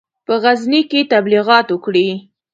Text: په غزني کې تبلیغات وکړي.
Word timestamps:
په 0.25 0.33
غزني 0.43 0.81
کې 0.91 1.01
تبلیغات 1.13 1.67
وکړي. 1.71 2.07